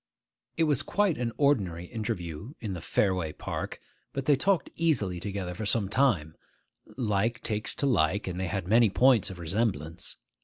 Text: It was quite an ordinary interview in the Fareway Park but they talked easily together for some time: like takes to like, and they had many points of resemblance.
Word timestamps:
It 0.57 0.63
was 0.63 0.81
quite 0.81 1.19
an 1.19 1.31
ordinary 1.37 1.85
interview 1.85 2.55
in 2.59 2.73
the 2.73 2.79
Fareway 2.81 3.33
Park 3.37 3.79
but 4.13 4.25
they 4.25 4.35
talked 4.35 4.71
easily 4.75 5.19
together 5.19 5.53
for 5.53 5.67
some 5.67 5.89
time: 5.89 6.35
like 6.97 7.43
takes 7.43 7.75
to 7.75 7.85
like, 7.85 8.25
and 8.25 8.39
they 8.39 8.47
had 8.47 8.67
many 8.67 8.89
points 8.89 9.29
of 9.29 9.37
resemblance. 9.37 10.17